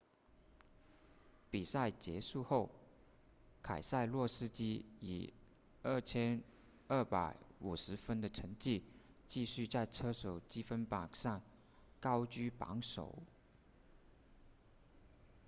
[1.51, 2.71] 比赛结束后
[3.61, 5.31] 凯塞洛斯基以
[5.83, 7.21] 2,250
[7.97, 8.83] 分的成绩
[9.27, 11.43] 继续在车手积分榜上
[11.99, 13.13] 高居榜首